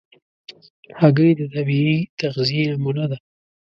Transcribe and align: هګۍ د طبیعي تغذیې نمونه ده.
هګۍ 0.99 1.31
د 1.39 1.41
طبیعي 1.53 1.97
تغذیې 2.19 2.63
نمونه 2.71 3.05
ده. 3.11 3.17